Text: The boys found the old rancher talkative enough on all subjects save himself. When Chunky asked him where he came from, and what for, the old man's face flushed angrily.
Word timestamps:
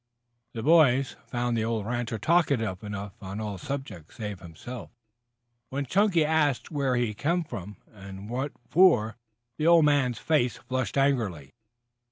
The 0.53 0.63
boys 0.63 1.15
found 1.27 1.55
the 1.55 1.63
old 1.63 1.85
rancher 1.85 2.17
talkative 2.17 2.83
enough 2.83 3.13
on 3.21 3.39
all 3.39 3.59
subjects 3.59 4.15
save 4.15 4.39
himself. 4.39 4.89
When 5.69 5.85
Chunky 5.85 6.25
asked 6.25 6.69
him 6.71 6.77
where 6.77 6.95
he 6.95 7.13
came 7.13 7.43
from, 7.43 7.75
and 7.93 8.27
what 8.27 8.51
for, 8.67 9.17
the 9.59 9.67
old 9.67 9.85
man's 9.85 10.17
face 10.17 10.57
flushed 10.57 10.97
angrily. 10.97 11.53